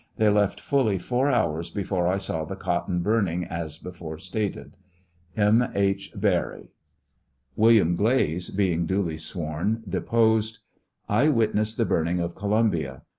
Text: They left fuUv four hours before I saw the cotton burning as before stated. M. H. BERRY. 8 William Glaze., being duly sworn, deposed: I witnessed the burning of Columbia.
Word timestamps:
They 0.17 0.29
left 0.29 0.59
fuUv 0.59 0.99
four 0.99 1.29
hours 1.29 1.69
before 1.69 2.07
I 2.07 2.17
saw 2.17 2.43
the 2.43 2.55
cotton 2.55 3.03
burning 3.03 3.43
as 3.43 3.77
before 3.77 4.17
stated. 4.17 4.75
M. 5.37 5.63
H. 5.75 6.11
BERRY. 6.15 6.61
8 6.63 6.69
William 7.55 7.95
Glaze., 7.95 8.49
being 8.49 8.87
duly 8.87 9.19
sworn, 9.19 9.83
deposed: 9.87 10.57
I 11.07 11.29
witnessed 11.29 11.77
the 11.77 11.85
burning 11.85 12.19
of 12.19 12.33
Columbia. 12.33 13.03